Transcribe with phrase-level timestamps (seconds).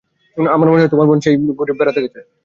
[0.37, 2.19] আমার মনে হয় তোমার বোন সেই বনে ঘুড়ি ওড়াতে গেছে।